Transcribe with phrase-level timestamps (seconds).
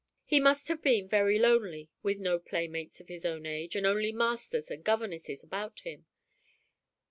[0.25, 4.11] He must have been very lonely with no playmates of his own age and only
[4.11, 6.07] masters and governesses about him.